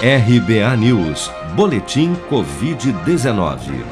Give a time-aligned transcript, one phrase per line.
[0.00, 3.84] RBA News, Boletim Covid-19.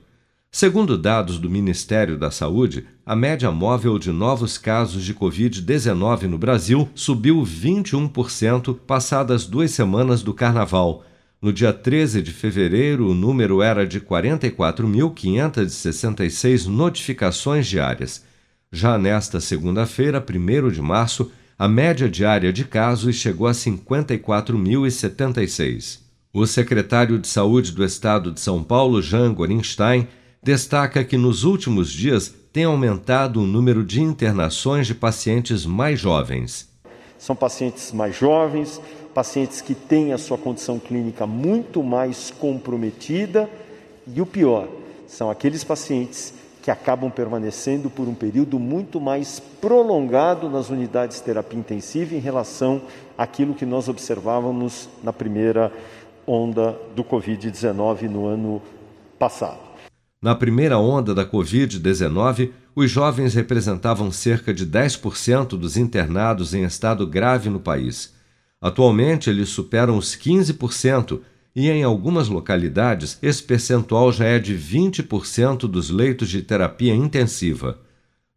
[0.50, 6.38] Segundo dados do Ministério da Saúde, a média móvel de novos casos de Covid-19 no
[6.38, 11.04] Brasil subiu 21% passadas duas semanas do Carnaval.
[11.42, 18.24] No dia 13 de fevereiro, o número era de 44.566 notificações diárias.
[18.72, 26.02] Já nesta segunda-feira, 1 de março, a média diária de casos chegou a 54.076.
[26.32, 30.08] O secretário de Saúde do Estado de São Paulo, Jean Gorenstein,
[30.44, 36.70] destaca que nos últimos dias tem aumentado o número de internações de pacientes mais jovens.
[37.18, 38.80] São pacientes mais jovens,
[39.16, 43.50] pacientes que têm a sua condição clínica muito mais comprometida
[44.06, 44.70] e o pior,
[45.08, 46.36] são aqueles pacientes
[46.68, 52.20] que acabam permanecendo por um período muito mais prolongado nas unidades de terapia intensiva em
[52.20, 52.82] relação
[53.18, 55.72] àquilo que nós observávamos na primeira
[56.28, 58.62] onda do Covid-19 no ano
[59.18, 59.62] passado.
[60.22, 67.08] Na primeira onda da Covid-19, os jovens representavam cerca de 10% dos internados em estado
[67.08, 68.14] grave no país.
[68.60, 71.22] Atualmente, eles superam os 15%
[71.58, 77.80] e em algumas localidades esse percentual já é de 20% dos leitos de terapia intensiva.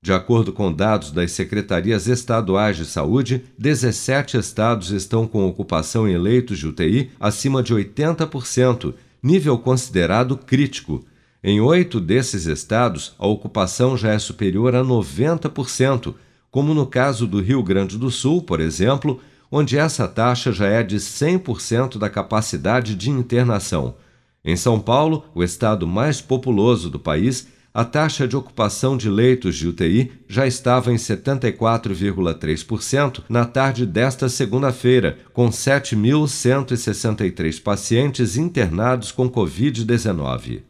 [0.01, 6.17] De acordo com dados das secretarias estaduais de saúde, 17 estados estão com ocupação em
[6.17, 11.05] leitos de UTI acima de 80%, nível considerado crítico.
[11.45, 16.15] Em oito desses estados, a ocupação já é superior a 90%,
[16.51, 19.21] como no caso do Rio Grande do Sul, por exemplo,
[19.51, 23.97] onde essa taxa já é de 100% da capacidade de internação.
[24.45, 29.55] Em São Paulo, o estado mais populoso do país, a taxa de ocupação de leitos
[29.57, 39.31] de UTI já estava em 74,3% na tarde desta segunda-feira, com 7.163 pacientes internados com
[39.31, 40.70] Covid-19.